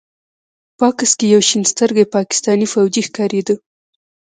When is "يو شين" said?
1.33-1.63